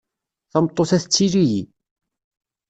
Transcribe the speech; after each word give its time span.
Tameṭṭut-a 0.51 0.97
tettili-yi. 1.03 1.63